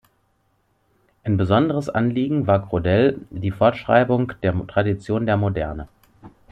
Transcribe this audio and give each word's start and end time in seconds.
Ein 1.23 1.37
besonderes 1.37 1.87
Anliegen 1.87 2.47
war 2.47 2.67
Crodel 2.67 3.21
die 3.29 3.51
Fortschreibung 3.51 4.33
der 4.41 4.55
Traditionen 4.65 5.27
der 5.27 5.37
Moderne. 5.37 5.87